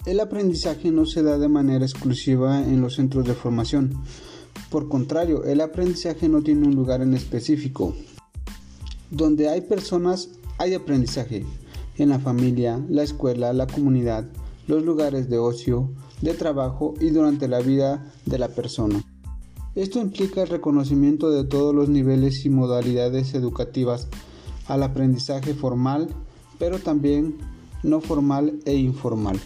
el 0.06 0.20
aprendizaje 0.20 0.92
no 0.92 1.06
se 1.06 1.24
da 1.24 1.38
de 1.38 1.48
manera 1.48 1.86
exclusiva 1.86 2.60
en 2.60 2.82
los 2.82 2.96
centros 2.96 3.26
de 3.26 3.34
formación. 3.34 4.04
Por 4.70 4.90
contrario, 4.90 5.46
el 5.46 5.62
aprendizaje 5.62 6.28
no 6.28 6.42
tiene 6.42 6.68
un 6.68 6.76
lugar 6.76 7.02
en 7.02 7.14
específico. 7.14 7.96
Donde 9.12 9.48
hay 9.48 9.62
personas, 9.62 10.28
hay 10.58 10.74
aprendizaje. 10.74 11.46
En 11.98 12.10
la 12.10 12.20
familia, 12.20 12.84
la 12.90 13.04
escuela, 13.04 13.54
la 13.54 13.66
comunidad, 13.66 14.26
los 14.68 14.84
lugares 14.84 15.30
de 15.30 15.38
ocio, 15.38 15.90
de 16.22 16.34
trabajo 16.34 16.96
y 17.00 17.12
durante 17.12 17.48
la 17.48 17.60
vida 17.60 18.12
de 18.26 18.40
la 18.40 18.50
persona. 18.50 19.02
Esto 19.76 20.00
implica 20.00 20.44
el 20.44 20.50
reconocimiento 20.50 21.30
de 21.30 21.44
todos 21.44 21.74
los 21.74 21.90
niveles 21.90 22.46
y 22.46 22.50
modalidades 22.50 23.34
educativas 23.34 24.08
al 24.68 24.84
aprendizaje 24.84 25.54
formal, 25.54 26.10
pero 26.60 26.80
también 26.80 27.38
no 27.82 28.02
formal 28.02 28.60
e 28.66 28.76
informal 28.76 29.40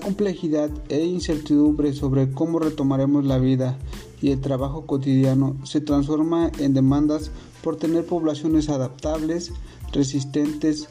complejidad 0.00 0.70
e 0.88 1.04
incertidumbre 1.04 1.92
sobre 1.92 2.32
cómo 2.32 2.58
retomaremos 2.58 3.24
la 3.24 3.38
vida 3.38 3.78
y 4.20 4.30
el 4.30 4.40
trabajo 4.40 4.86
cotidiano 4.86 5.56
se 5.64 5.80
transforma 5.80 6.50
en 6.58 6.74
demandas 6.74 7.30
por 7.62 7.76
tener 7.76 8.04
poblaciones 8.04 8.68
adaptables, 8.68 9.52
resistentes, 9.92 10.88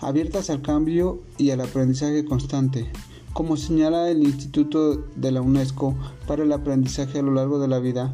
abiertas 0.00 0.50
al 0.50 0.62
cambio 0.62 1.20
y 1.38 1.50
al 1.50 1.60
aprendizaje 1.60 2.24
constante. 2.24 2.90
Como 3.38 3.56
señala 3.56 4.10
el 4.10 4.24
Instituto 4.24 4.96
de 5.14 5.30
la 5.30 5.40
UNESCO 5.40 5.94
para 6.26 6.42
el 6.42 6.50
Aprendizaje 6.50 7.20
a 7.20 7.22
lo 7.22 7.32
largo 7.32 7.60
de 7.60 7.68
la 7.68 7.78
vida, 7.78 8.12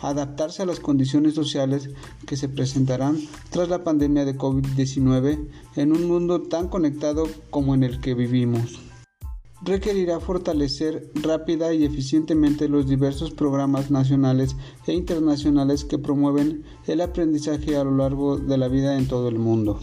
adaptarse 0.00 0.62
a 0.62 0.64
las 0.64 0.80
condiciones 0.80 1.34
sociales 1.34 1.90
que 2.26 2.38
se 2.38 2.48
presentarán 2.48 3.18
tras 3.50 3.68
la 3.68 3.84
pandemia 3.84 4.24
de 4.24 4.38
COVID-19 4.38 5.48
en 5.76 5.92
un 5.92 6.08
mundo 6.08 6.44
tan 6.44 6.68
conectado 6.68 7.28
como 7.50 7.74
en 7.74 7.82
el 7.82 8.00
que 8.00 8.14
vivimos 8.14 8.80
requerirá 9.64 10.20
fortalecer 10.20 11.10
rápida 11.14 11.72
y 11.72 11.84
eficientemente 11.84 12.68
los 12.68 12.86
diversos 12.86 13.30
programas 13.30 13.90
nacionales 13.90 14.56
e 14.86 14.92
internacionales 14.92 15.86
que 15.86 15.98
promueven 15.98 16.64
el 16.86 17.00
aprendizaje 17.00 17.76
a 17.76 17.84
lo 17.84 17.96
largo 17.96 18.36
de 18.36 18.58
la 18.58 18.68
vida 18.68 18.98
en 18.98 19.08
todo 19.08 19.28
el 19.28 19.38
mundo. 19.38 19.80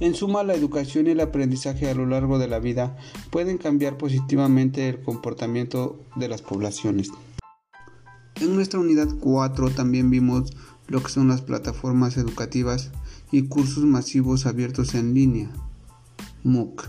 En 0.00 0.14
suma, 0.14 0.44
la 0.44 0.54
educación 0.54 1.08
y 1.08 1.10
el 1.10 1.20
aprendizaje 1.20 1.90
a 1.90 1.94
lo 1.94 2.06
largo 2.06 2.38
de 2.38 2.46
la 2.46 2.60
vida 2.60 2.96
pueden 3.30 3.58
cambiar 3.58 3.98
positivamente 3.98 4.88
el 4.88 5.00
comportamiento 5.02 5.98
de 6.14 6.28
las 6.28 6.40
poblaciones. 6.40 7.10
En 8.40 8.54
nuestra 8.54 8.78
unidad 8.78 9.08
4 9.20 9.70
también 9.70 10.10
vimos 10.10 10.52
lo 10.86 11.02
que 11.02 11.08
son 11.08 11.26
las 11.26 11.42
plataformas 11.42 12.16
educativas 12.16 12.92
y 13.32 13.48
cursos 13.48 13.84
masivos 13.84 14.46
abiertos 14.46 14.94
en 14.94 15.14
línea, 15.14 15.50
MOOC. 16.44 16.88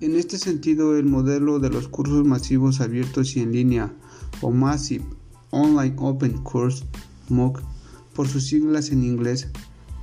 En 0.00 0.16
este 0.16 0.38
sentido, 0.38 0.96
el 0.96 1.04
modelo 1.04 1.58
de 1.58 1.68
los 1.68 1.88
cursos 1.88 2.24
masivos 2.24 2.80
abiertos 2.80 3.36
y 3.36 3.40
en 3.40 3.52
línea 3.52 3.92
o 4.40 4.50
Massive 4.50 5.04
Online 5.50 5.94
Open 5.98 6.38
Course 6.38 6.84
MOOC 7.28 7.60
por 8.14 8.26
sus 8.26 8.46
siglas 8.46 8.90
en 8.90 9.04
inglés 9.04 9.48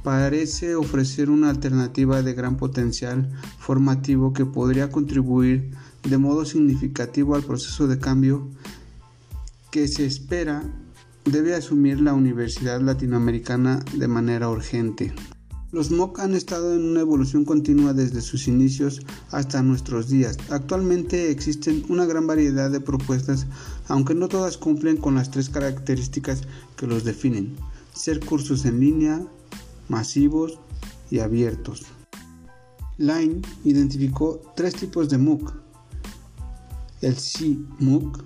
parece 0.04 0.76
ofrecer 0.76 1.30
una 1.30 1.50
alternativa 1.50 2.22
de 2.22 2.34
gran 2.34 2.58
potencial 2.58 3.30
formativo 3.60 4.34
que 4.34 4.46
podría 4.46 4.90
contribuir 4.90 5.72
de 6.04 6.18
modo 6.18 6.46
significativo 6.46 7.36
al 7.36 7.44
proceso 7.44 7.88
de 7.88 8.00
cambio 8.00 8.48
que 9.72 9.88
se 9.88 10.06
espera 10.06 10.64
debe 11.26 11.54
asumir 11.56 12.00
la 12.00 12.14
Universidad 12.14 12.80
Latinoamericana 12.80 13.84
de 13.96 14.08
manera 14.08 14.50
urgente. 14.50 15.14
Los 15.74 15.92
MOOC 15.92 16.20
han 16.20 16.34
estado 16.34 16.74
en 16.74 16.86
una 16.86 17.02
evolución 17.02 17.44
continua 17.44 17.92
desde 17.94 18.22
sus 18.22 18.48
inicios 18.48 19.02
hasta 19.32 19.62
nuestros 19.62 20.08
días. 20.08 20.38
Actualmente 20.50 21.30
existen 21.30 21.84
una 21.90 22.06
gran 22.06 22.26
variedad 22.26 22.72
de 22.72 22.80
propuestas, 22.80 23.48
aunque 23.90 24.16
no 24.16 24.30
todas 24.30 24.58
cumplen 24.58 24.96
con 24.96 25.16
las 25.16 25.30
tres 25.30 25.50
características 25.50 26.44
que 26.78 26.88
los 26.88 27.04
definen. 27.04 27.58
Ser 27.94 28.22
cursos 28.22 28.64
en 28.64 28.80
línea, 28.80 29.28
masivos 29.90 30.60
y 31.10 31.20
abiertos. 31.20 31.86
Line 32.98 33.42
identificó 33.64 34.42
tres 34.56 34.74
tipos 34.76 35.10
de 35.10 35.18
MOOC. 35.18 35.54
El 37.02 37.16
C-MOOC, 37.16 38.24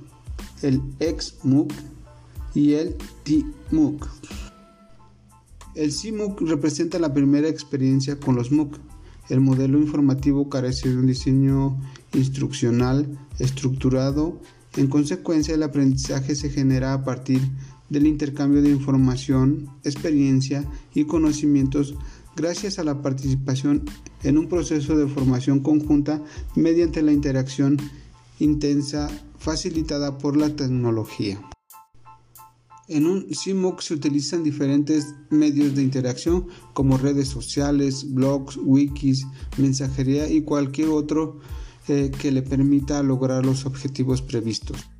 el 0.62 0.82
X-MOOC 1.00 1.72
y 2.54 2.74
el 2.74 2.96
T-MOOC. 3.24 4.08
El 5.76 5.94
CMOOC 5.94 6.42
representa 6.42 7.00
la 7.00 7.14
primera 7.14 7.48
experiencia 7.48 8.20
con 8.20 8.36
los 8.36 8.52
MOOC. 8.52 8.78
El 9.30 9.40
modelo 9.42 9.78
informativo 9.78 10.50
carece 10.50 10.90
de 10.90 10.98
un 10.98 11.08
diseño 11.08 11.80
instruccional 12.14 13.08
estructurado. 13.40 14.40
En 14.78 14.88
consecuencia, 14.88 15.56
el 15.56 15.64
aprendizaje 15.64 16.36
se 16.36 16.50
genera 16.50 16.94
a 16.94 17.04
partir 17.04 17.42
del 17.92 18.08
intercambio 18.08 18.62
de 18.62 18.70
información, 18.70 19.70
experiencia 19.84 20.66
y 20.96 21.04
conocimientos 21.04 21.94
gracias 22.38 22.80
a 22.80 22.86
la 22.86 23.02
participación 23.02 23.84
en 24.24 24.38
un 24.38 24.48
proceso 24.48 24.96
de 24.96 25.10
formación 25.10 25.60
conjunta 25.60 26.24
mediante 26.56 27.02
la 27.02 27.12
interacción 27.12 27.78
intensa 28.40 29.10
facilitada 29.38 30.18
por 30.18 30.38
la 30.38 30.56
tecnología. 30.56 31.42
En 32.88 33.08
un 33.08 33.28
CMOOC 33.28 33.82
se 33.82 33.94
utilizan 33.94 34.44
diferentes 34.44 35.14
medios 35.30 35.76
de 35.76 35.84
interacción 35.84 36.48
como 36.74 36.98
redes 36.98 37.28
sociales, 37.28 38.14
blogs, 38.14 38.58
wikis, 38.58 39.28
mensajería 39.58 40.30
y 40.30 40.44
cualquier 40.44 40.90
otro 40.90 41.40
eh, 41.90 42.10
que 42.22 42.32
le 42.32 42.42
permita 42.42 43.04
lograr 43.04 43.46
los 43.46 43.66
objetivos 43.66 44.22
previstos. 44.22 44.91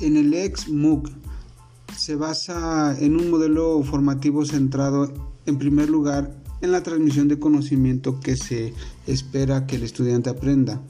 En 0.00 0.16
el 0.16 0.34
ex 0.34 0.68
MOOC 0.68 1.08
se 1.96 2.16
basa 2.16 2.98
en 2.98 3.16
un 3.16 3.30
modelo 3.30 3.82
formativo 3.84 4.44
centrado 4.44 5.12
en 5.46 5.58
primer 5.58 5.88
lugar 5.88 6.34
en 6.62 6.72
la 6.72 6.82
transmisión 6.82 7.28
de 7.28 7.38
conocimiento 7.38 8.18
que 8.18 8.36
se 8.36 8.74
espera 9.06 9.66
que 9.66 9.76
el 9.76 9.84
estudiante 9.84 10.30
aprenda, 10.30 10.82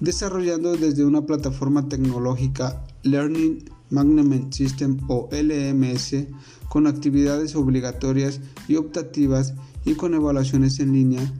desarrollando 0.00 0.76
desde 0.76 1.04
una 1.04 1.24
plataforma 1.24 1.88
tecnológica 1.88 2.84
Learning 3.02 3.64
Management 3.90 4.52
System 4.52 4.98
o 5.08 5.28
LMS 5.32 6.26
con 6.68 6.86
actividades 6.86 7.54
obligatorias 7.56 8.40
y 8.68 8.76
optativas 8.76 9.54
y 9.84 9.94
con 9.94 10.12
evaluaciones 10.12 10.78
en 10.80 10.92
línea, 10.92 11.32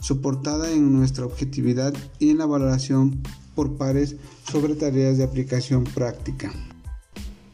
soportada 0.00 0.70
en 0.70 0.92
nuestra 0.92 1.24
objetividad 1.24 1.94
y 2.18 2.30
en 2.30 2.38
la 2.38 2.46
valoración 2.46 3.22
por 3.54 3.76
pares 3.76 4.16
sobre 4.50 4.74
tareas 4.74 5.18
de 5.18 5.24
aplicación 5.24 5.84
práctica. 5.84 6.52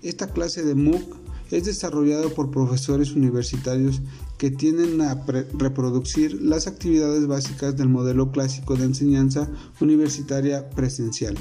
Esta 0.02 0.28
clase 0.28 0.64
de 0.64 0.74
MOOC 0.74 1.16
es 1.50 1.64
desarrollado 1.64 2.34
por 2.34 2.50
profesores 2.50 3.12
universitarios 3.12 4.02
que 4.36 4.50
tienden 4.50 5.00
a 5.00 5.24
reproducir 5.54 6.40
las 6.40 6.66
actividades 6.66 7.26
básicas 7.26 7.76
del 7.76 7.88
modelo 7.88 8.30
clásico 8.30 8.76
de 8.76 8.84
enseñanza 8.84 9.48
universitaria 9.80 10.70
presencial. 10.70 11.36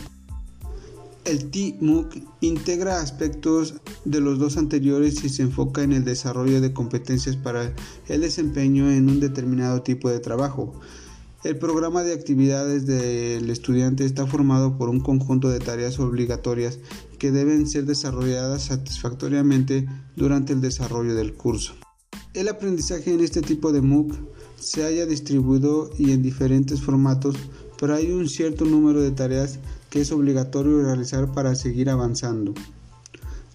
El 1.26 1.52
T-MOOC 1.52 2.16
integra 2.40 3.02
aspectos 3.02 3.76
de 4.06 4.22
los 4.22 4.40
dos 4.40 4.56
anteriores 4.56 5.26
y 5.26 5.30
se 5.30 5.42
enfoca 5.42 5.84
en 5.84 5.92
el 5.92 6.06
desarrollo 6.06 6.62
de 6.62 6.72
competencias 6.72 7.36
para 7.36 7.76
el 8.08 8.22
desempeño 8.22 8.90
en 8.90 9.10
un 9.10 9.20
determinado 9.20 9.82
tipo 9.82 10.10
de 10.10 10.22
trabajo. 10.22 10.80
El 11.44 11.58
programa 11.58 12.04
de 12.04 12.14
actividades 12.14 12.88
del 12.88 13.50
estudiante 13.52 14.04
está 14.06 14.26
formado 14.26 14.76
por 14.76 14.90
un 14.90 15.00
conjunto 15.00 15.50
de 15.50 15.60
tareas 15.60 16.00
obligatorias 16.00 16.80
que 17.20 17.32
deben 17.32 17.68
ser 17.68 17.86
desarrolladas 17.86 18.64
satisfactoriamente 18.64 19.88
durante 20.16 20.54
el 20.54 20.62
desarrollo 20.62 21.14
del 21.14 21.36
curso. 21.36 21.76
El 22.34 22.48
aprendizaje 22.48 23.14
en 23.14 23.20
este 23.20 23.42
tipo 23.42 23.72
de 23.72 23.82
MOOC 23.82 24.16
se 24.60 24.84
haya 24.84 25.06
distribuido 25.06 25.92
y 26.00 26.12
en 26.12 26.24
diferentes 26.24 26.82
formatos, 26.82 27.36
pero 27.80 27.94
hay 27.94 28.12
un 28.12 28.28
cierto 28.28 28.66
número 28.66 29.00
de 29.00 29.12
tareas 29.12 29.60
que 29.92 30.02
es 30.02 30.12
obligatorio 30.12 30.82
realizar 30.82 31.32
para 31.34 31.54
seguir 31.54 31.92
avanzando. 31.92 32.56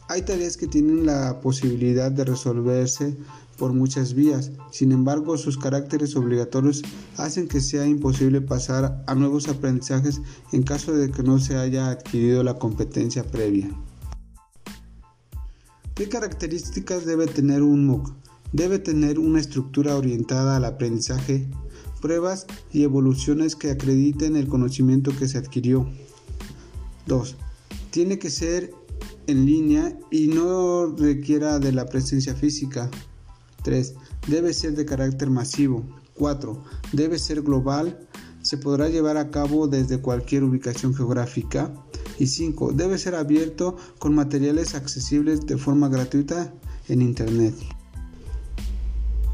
Hay 0.08 0.22
tareas 0.22 0.56
que 0.56 0.68
tienen 0.68 1.04
la 1.04 1.40
posibilidad 1.40 2.12
de 2.12 2.24
resolverse 2.24 3.16
por 3.62 3.74
muchas 3.74 4.14
vías, 4.14 4.50
sin 4.72 4.90
embargo 4.90 5.38
sus 5.38 5.56
caracteres 5.56 6.16
obligatorios 6.16 6.82
hacen 7.16 7.46
que 7.46 7.60
sea 7.60 7.86
imposible 7.86 8.40
pasar 8.40 9.04
a 9.06 9.14
nuevos 9.14 9.46
aprendizajes 9.46 10.20
en 10.50 10.64
caso 10.64 10.92
de 10.92 11.12
que 11.12 11.22
no 11.22 11.38
se 11.38 11.54
haya 11.54 11.88
adquirido 11.88 12.42
la 12.42 12.54
competencia 12.54 13.22
previa. 13.22 13.70
¿Qué 15.94 16.08
características 16.08 17.06
debe 17.06 17.28
tener 17.28 17.62
un 17.62 17.86
MOOC? 17.86 18.12
Debe 18.52 18.80
tener 18.80 19.20
una 19.20 19.38
estructura 19.38 19.96
orientada 19.96 20.56
al 20.56 20.64
aprendizaje, 20.64 21.46
pruebas 22.00 22.48
y 22.72 22.82
evoluciones 22.82 23.54
que 23.54 23.70
acrediten 23.70 24.34
el 24.34 24.48
conocimiento 24.48 25.16
que 25.16 25.28
se 25.28 25.38
adquirió. 25.38 25.88
2. 27.06 27.36
Tiene 27.92 28.18
que 28.18 28.30
ser 28.30 28.74
en 29.28 29.46
línea 29.46 29.96
y 30.10 30.26
no 30.26 30.86
requiera 30.96 31.60
de 31.60 31.70
la 31.70 31.86
presencia 31.86 32.34
física. 32.34 32.90
3. 33.62 33.94
Debe 34.28 34.52
ser 34.54 34.74
de 34.74 34.84
carácter 34.84 35.30
masivo. 35.30 35.84
4. 36.14 36.62
Debe 36.92 37.18
ser 37.18 37.42
global. 37.42 38.08
Se 38.42 38.56
podrá 38.58 38.88
llevar 38.88 39.16
a 39.16 39.30
cabo 39.30 39.68
desde 39.68 40.00
cualquier 40.00 40.44
ubicación 40.44 40.94
geográfica. 40.94 41.72
Y 42.18 42.26
5. 42.26 42.72
Debe 42.72 42.98
ser 42.98 43.14
abierto 43.14 43.76
con 43.98 44.14
materiales 44.14 44.74
accesibles 44.74 45.46
de 45.46 45.56
forma 45.56 45.88
gratuita 45.88 46.52
en 46.88 47.02
Internet. 47.02 47.54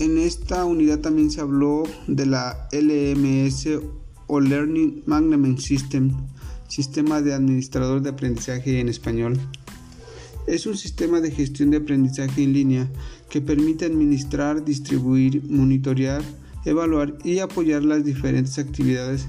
En 0.01 0.17
esta 0.17 0.65
unidad 0.65 1.01
también 1.01 1.31
se 1.31 1.41
habló 1.41 1.83
de 2.07 2.25
la 2.25 2.69
LMS 2.71 3.81
o 4.29 4.41
Learning 4.41 5.03
Management 5.07 5.59
System 5.59 6.13
Sistema 6.69 7.21
de 7.21 7.35
Administrador 7.35 8.03
de 8.03 8.11
Aprendizaje 8.11 8.79
en 8.79 8.89
español. 8.89 9.41
Es 10.49 10.65
un 10.65 10.79
sistema 10.79 11.21
de 11.21 11.31
gestión 11.31 11.71
de 11.71 11.77
aprendizaje 11.77 12.43
en 12.43 12.55
línea 12.55 12.91
que 13.29 13.43
permite 13.43 13.85
administrar, 13.85 14.65
distribuir, 14.65 15.43
monitorear, 15.45 16.23
evaluar 16.65 17.19
y 17.23 17.41
apoyar 17.41 17.85
las 17.85 18.03
diferentes 18.03 18.59
actividades 18.59 19.27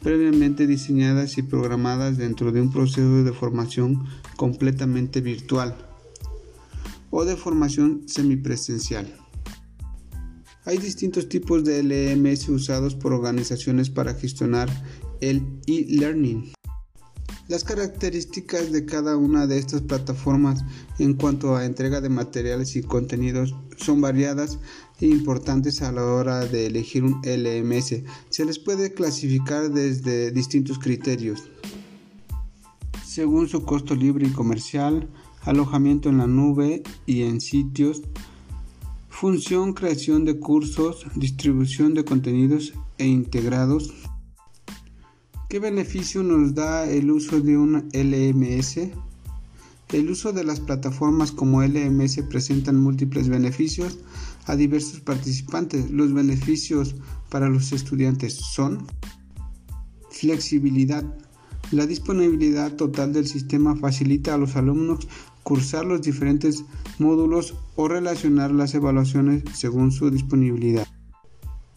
previamente 0.00 0.68
diseñadas 0.68 1.38
y 1.38 1.42
programadas 1.42 2.18
dentro 2.18 2.52
de 2.52 2.60
un 2.60 2.70
proceso 2.70 3.24
de 3.24 3.32
formación 3.32 4.06
completamente 4.36 5.20
virtual 5.20 5.76
o 7.10 7.24
de 7.24 7.34
formación 7.34 8.02
semipresencial. 8.06 9.12
Hay 10.64 10.78
distintos 10.78 11.28
tipos 11.28 11.64
de 11.64 11.82
LMS 11.82 12.48
usados 12.48 12.94
por 12.94 13.12
organizaciones 13.12 13.90
para 13.90 14.14
gestionar 14.14 14.68
el 15.20 15.42
e-learning. 15.66 16.52
Las 17.50 17.64
características 17.64 18.70
de 18.70 18.86
cada 18.86 19.16
una 19.16 19.48
de 19.48 19.58
estas 19.58 19.82
plataformas 19.82 20.64
en 21.00 21.14
cuanto 21.14 21.56
a 21.56 21.64
entrega 21.64 22.00
de 22.00 22.08
materiales 22.08 22.76
y 22.76 22.82
contenidos 22.84 23.56
son 23.76 24.00
variadas 24.00 24.60
e 25.00 25.06
importantes 25.06 25.82
a 25.82 25.90
la 25.90 26.04
hora 26.04 26.46
de 26.46 26.66
elegir 26.66 27.02
un 27.02 27.20
LMS. 27.24 28.04
Se 28.28 28.44
les 28.44 28.60
puede 28.60 28.94
clasificar 28.94 29.68
desde 29.72 30.30
distintos 30.30 30.78
criterios. 30.78 31.42
Según 33.04 33.48
su 33.48 33.64
costo 33.64 33.96
libre 33.96 34.28
y 34.28 34.30
comercial, 34.30 35.08
alojamiento 35.42 36.08
en 36.08 36.18
la 36.18 36.28
nube 36.28 36.84
y 37.04 37.22
en 37.22 37.40
sitios, 37.40 38.02
función, 39.08 39.72
creación 39.72 40.24
de 40.24 40.38
cursos, 40.38 41.04
distribución 41.16 41.94
de 41.94 42.04
contenidos 42.04 42.74
e 42.98 43.06
integrados, 43.08 43.92
¿Qué 45.50 45.58
beneficio 45.58 46.22
nos 46.22 46.54
da 46.54 46.88
el 46.88 47.10
uso 47.10 47.40
de 47.40 47.58
un 47.58 47.88
LMS? 47.92 48.92
El 49.92 50.08
uso 50.08 50.32
de 50.32 50.44
las 50.44 50.60
plataformas 50.60 51.32
como 51.32 51.60
LMS 51.60 52.22
presentan 52.30 52.78
múltiples 52.78 53.28
beneficios 53.28 53.98
a 54.46 54.54
diversos 54.54 55.00
participantes. 55.00 55.90
Los 55.90 56.12
beneficios 56.14 56.94
para 57.30 57.48
los 57.48 57.72
estudiantes 57.72 58.34
son 58.34 58.86
flexibilidad. 60.12 61.02
La 61.72 61.84
disponibilidad 61.84 62.76
total 62.76 63.12
del 63.12 63.26
sistema 63.26 63.74
facilita 63.74 64.34
a 64.34 64.38
los 64.38 64.54
alumnos 64.54 65.08
cursar 65.42 65.84
los 65.84 66.00
diferentes 66.00 66.62
módulos 67.00 67.56
o 67.74 67.88
relacionar 67.88 68.52
las 68.52 68.72
evaluaciones 68.74 69.42
según 69.52 69.90
su 69.90 70.12
disponibilidad. 70.12 70.86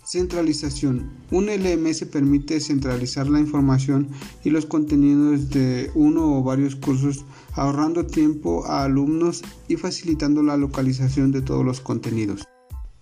Centralización. 0.05 1.11
Un 1.31 1.45
LMS 1.45 2.05
permite 2.05 2.59
centralizar 2.59 3.27
la 3.29 3.39
información 3.39 4.09
y 4.43 4.49
los 4.49 4.65
contenidos 4.65 5.49
de 5.49 5.91
uno 5.95 6.37
o 6.37 6.43
varios 6.43 6.75
cursos, 6.75 7.25
ahorrando 7.53 8.05
tiempo 8.05 8.65
a 8.65 8.83
alumnos 8.83 9.43
y 9.69 9.77
facilitando 9.77 10.43
la 10.43 10.57
localización 10.57 11.31
de 11.31 11.41
todos 11.41 11.65
los 11.65 11.79
contenidos. 11.79 12.43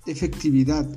Efectividad. 0.05 0.87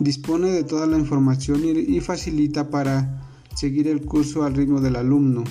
Dispone 0.00 0.50
de 0.50 0.64
toda 0.64 0.86
la 0.86 0.98
información 0.98 1.62
y 1.64 2.00
facilita 2.00 2.70
para 2.70 3.22
seguir 3.54 3.86
el 3.86 4.02
curso 4.04 4.42
al 4.42 4.54
ritmo 4.54 4.80
del 4.80 4.96
alumno, 4.96 5.44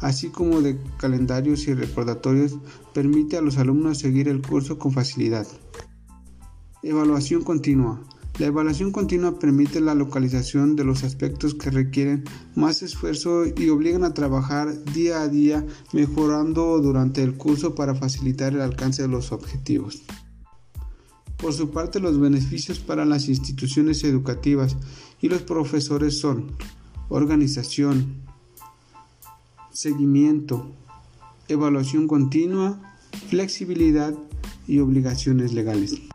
así 0.00 0.30
como 0.30 0.62
de 0.62 0.78
calendarios 0.98 1.68
y 1.68 1.74
recordatorios, 1.74 2.56
permite 2.92 3.36
a 3.36 3.40
los 3.40 3.58
alumnos 3.58 3.98
seguir 3.98 4.28
el 4.28 4.42
curso 4.42 4.78
con 4.78 4.92
facilidad. 4.92 5.46
Evaluación 6.82 7.42
continua. 7.42 8.02
La 8.38 8.46
evaluación 8.46 8.92
continua 8.92 9.36
permite 9.40 9.80
la 9.80 9.96
localización 9.96 10.76
de 10.76 10.84
los 10.84 11.02
aspectos 11.02 11.54
que 11.54 11.72
requieren 11.72 12.22
más 12.54 12.82
esfuerzo 12.82 13.44
y 13.46 13.68
obligan 13.68 14.04
a 14.04 14.14
trabajar 14.14 14.84
día 14.84 15.22
a 15.22 15.28
día 15.28 15.66
mejorando 15.92 16.78
durante 16.78 17.24
el 17.24 17.34
curso 17.34 17.74
para 17.74 17.96
facilitar 17.96 18.52
el 18.52 18.60
alcance 18.60 19.02
de 19.02 19.08
los 19.08 19.32
objetivos. 19.32 20.02
Por 21.36 21.52
su 21.52 21.70
parte, 21.70 21.98
los 21.98 22.20
beneficios 22.20 22.78
para 22.78 23.04
las 23.04 23.28
instituciones 23.28 24.04
educativas 24.04 24.76
y 25.20 25.28
los 25.28 25.42
profesores 25.42 26.20
son 26.20 26.52
organización, 27.08 28.22
seguimiento, 29.72 30.70
evaluación 31.48 32.06
continua, 32.06 32.80
flexibilidad 33.28 34.14
y 34.68 34.78
obligaciones 34.78 35.52
legales. 35.54 36.07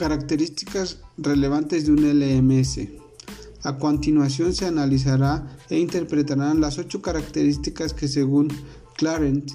Características 0.00 0.96
relevantes 1.18 1.84
de 1.84 1.92
un 1.92 2.00
LMS. 2.08 2.88
A 3.62 3.76
continuación 3.76 4.54
se 4.54 4.64
analizará 4.64 5.58
e 5.68 5.78
interpretarán 5.78 6.62
las 6.62 6.78
ocho 6.78 7.02
características 7.02 7.92
que 7.92 8.08
según 8.08 8.48
Clarent 8.96 9.50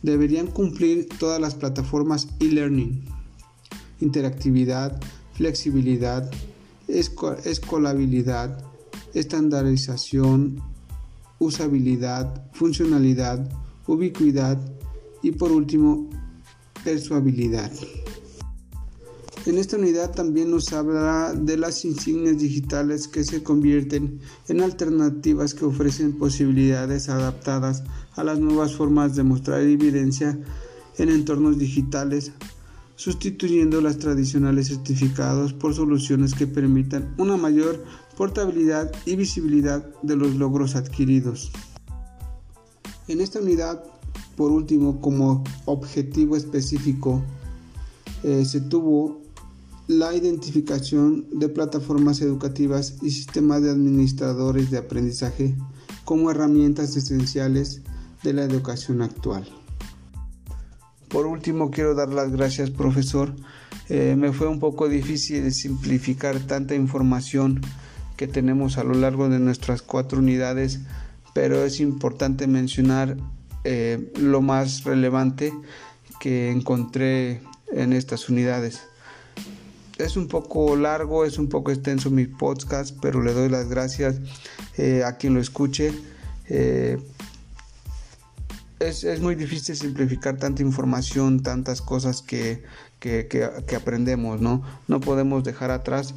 deberían 0.00 0.46
cumplir 0.46 1.06
todas 1.18 1.38
las 1.38 1.54
plataformas 1.54 2.28
e-learning. 2.40 3.04
Interactividad, 4.00 4.98
flexibilidad, 5.34 6.30
escolabilidad, 6.88 8.64
estandarización, 9.12 10.62
usabilidad, 11.38 12.50
funcionalidad, 12.54 13.46
ubicuidad 13.86 14.58
y 15.22 15.32
por 15.32 15.52
último 15.52 16.08
persuabilidad. 16.84 17.70
En 19.46 19.56
esta 19.56 19.78
unidad 19.78 20.10
también 20.10 20.50
nos 20.50 20.70
hablará 20.74 21.32
de 21.32 21.56
las 21.56 21.86
insignias 21.86 22.38
digitales 22.38 23.08
que 23.08 23.24
se 23.24 23.42
convierten 23.42 24.20
en 24.48 24.60
alternativas 24.60 25.54
que 25.54 25.64
ofrecen 25.64 26.18
posibilidades 26.18 27.08
adaptadas 27.08 27.82
a 28.16 28.22
las 28.22 28.38
nuevas 28.38 28.74
formas 28.74 29.16
de 29.16 29.22
mostrar 29.22 29.62
evidencia 29.62 30.38
en 30.98 31.08
entornos 31.08 31.58
digitales, 31.58 32.32
sustituyendo 32.96 33.80
las 33.80 33.96
tradicionales 33.96 34.68
certificados 34.68 35.54
por 35.54 35.74
soluciones 35.74 36.34
que 36.34 36.46
permitan 36.46 37.14
una 37.16 37.38
mayor 37.38 37.82
portabilidad 38.18 38.92
y 39.06 39.16
visibilidad 39.16 39.86
de 40.02 40.16
los 40.16 40.34
logros 40.34 40.76
adquiridos. 40.76 41.50
En 43.08 43.22
esta 43.22 43.40
unidad, 43.40 43.82
por 44.36 44.52
último, 44.52 45.00
como 45.00 45.42
objetivo 45.64 46.36
específico, 46.36 47.22
eh, 48.22 48.44
se 48.44 48.60
tuvo 48.60 49.19
la 49.90 50.14
identificación 50.14 51.26
de 51.32 51.48
plataformas 51.48 52.20
educativas 52.20 52.98
y 53.02 53.10
sistemas 53.10 53.60
de 53.62 53.72
administradores 53.72 54.70
de 54.70 54.78
aprendizaje 54.78 55.56
como 56.04 56.30
herramientas 56.30 56.96
esenciales 56.96 57.82
de 58.22 58.32
la 58.32 58.44
educación 58.44 59.02
actual. 59.02 59.48
Por 61.08 61.26
último, 61.26 61.72
quiero 61.72 61.96
dar 61.96 62.10
las 62.10 62.30
gracias, 62.30 62.70
profesor. 62.70 63.34
Eh, 63.88 64.14
me 64.16 64.32
fue 64.32 64.46
un 64.46 64.60
poco 64.60 64.88
difícil 64.88 65.52
simplificar 65.52 66.38
tanta 66.38 66.76
información 66.76 67.60
que 68.16 68.28
tenemos 68.28 68.78
a 68.78 68.84
lo 68.84 68.94
largo 68.94 69.28
de 69.28 69.40
nuestras 69.40 69.82
cuatro 69.82 70.20
unidades, 70.20 70.82
pero 71.34 71.64
es 71.64 71.80
importante 71.80 72.46
mencionar 72.46 73.16
eh, 73.64 74.12
lo 74.20 74.40
más 74.40 74.84
relevante 74.84 75.52
que 76.20 76.52
encontré 76.52 77.42
en 77.72 77.92
estas 77.92 78.28
unidades 78.28 78.82
es 80.04 80.16
un 80.16 80.28
poco 80.28 80.76
largo, 80.76 81.24
es 81.24 81.38
un 81.38 81.48
poco 81.48 81.70
extenso 81.70 82.10
mi 82.10 82.26
podcast, 82.26 82.96
pero 83.00 83.22
le 83.22 83.32
doy 83.32 83.48
las 83.48 83.68
gracias 83.68 84.16
eh, 84.76 85.02
a 85.04 85.16
quien 85.16 85.34
lo 85.34 85.40
escuche. 85.40 85.92
Eh, 86.48 86.98
es, 88.78 89.20
muy 89.20 89.34
difícil 89.34 89.76
simplificar 89.76 90.38
tanta 90.38 90.62
información, 90.62 91.42
tantas 91.42 91.82
cosas 91.82 92.22
que, 92.22 92.62
aprendemos, 93.76 94.40
¿no? 94.40 94.62
No 94.88 95.00
podemos 95.00 95.44
dejar 95.44 95.70
atrás 95.70 96.14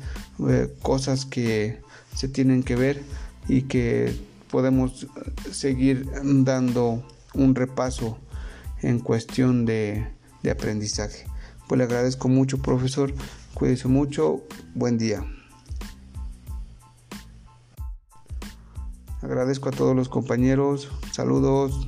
eh, 0.47 0.73
cosas 0.81 1.25
que 1.25 1.79
se 2.15 2.27
tienen 2.27 2.63
que 2.63 2.75
ver 2.75 3.03
y 3.47 3.63
que 3.63 4.15
podemos 4.49 5.07
seguir 5.51 6.07
dando 6.23 7.03
un 7.33 7.55
repaso 7.55 8.17
en 8.81 8.99
cuestión 8.99 9.65
de, 9.65 10.07
de 10.41 10.51
aprendizaje. 10.51 11.25
Pues 11.67 11.77
le 11.77 11.85
agradezco 11.85 12.29
mucho, 12.29 12.61
profesor. 12.61 13.13
Cuídense 13.63 13.87
mucho. 13.87 14.41
Buen 14.75 14.97
día. 14.97 15.25
Agradezco 19.21 19.69
a 19.69 19.71
todos 19.71 19.95
los 19.95 20.09
compañeros. 20.09 20.91
Saludos. 21.13 21.87